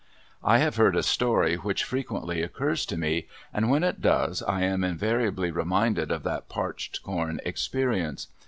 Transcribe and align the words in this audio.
I 0.43 0.57
have 0.57 0.77
heard 0.77 0.95
a 0.95 1.03
story 1.03 1.57
which 1.57 1.83
frequently 1.83 2.41
occurs 2.41 2.87
to 2.87 2.97
me, 2.97 3.27
and 3.53 3.69
when 3.69 3.83
it 3.83 4.01
does 4.01 4.41
I 4.41 4.63
am 4.63 4.83
invariably 4.83 5.51
reminded 5.51 6.11
of 6.11 6.23
that 6.23 6.49
parched 6.49 7.03
corn 7.03 7.39
experience. 7.45 8.25